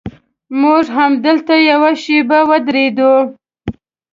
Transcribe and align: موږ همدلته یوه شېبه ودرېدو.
موږ 0.61 0.83
همدلته 0.97 1.55
یوه 1.71 1.91
شېبه 2.01 2.39
ودرېدو. 2.49 3.13